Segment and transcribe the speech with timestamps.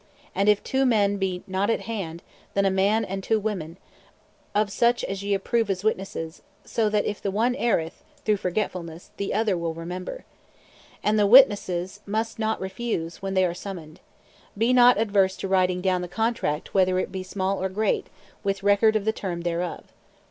[0.33, 2.23] And if two men be not (at hand)
[2.55, 3.77] then a man and two women,
[4.55, 9.11] of such as ye approve as witnesses, so that if the one erreth (through forgetfulness)
[9.17, 10.25] the other will remember.
[11.03, 13.99] And the witnesses must not refuse when they are summoned.
[14.57, 18.07] Be not averse to writing down (the contract) whether it be small or great,
[18.43, 19.83] with (record of) the term thereof.